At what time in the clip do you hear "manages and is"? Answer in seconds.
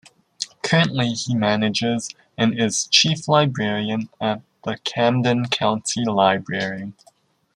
1.35-2.87